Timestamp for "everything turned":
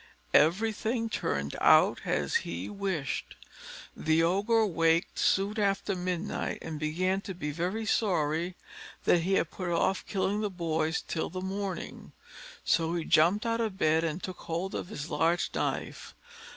0.33-1.55